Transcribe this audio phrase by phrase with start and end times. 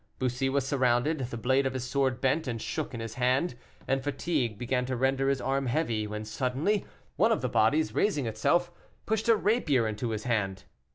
[0.17, 3.53] Bussy was surrounded; the blade of his sword bent and shook in his hand,
[3.87, 8.25] and fatigue began to render his arm heavy, when suddenly, one of the bodies raising
[8.25, 8.71] itself,
[9.05, 10.63] pushed a rapier into his hand.